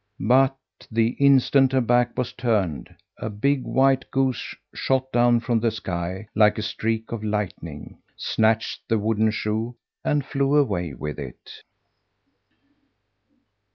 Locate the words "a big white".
3.19-4.09